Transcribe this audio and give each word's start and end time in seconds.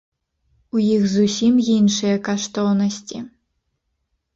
У 0.77 0.81
іх 0.95 1.03
зусім 1.17 1.53
іншыя 1.77 2.17
каштоўнасці. 2.31 3.27